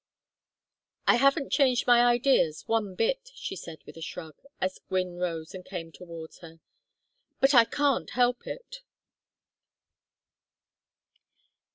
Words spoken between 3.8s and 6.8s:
with a shrug, as Gwynne rose and came towards her.